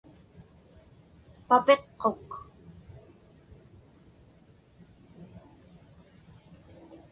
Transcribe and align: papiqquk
papiqquk 1.47 2.27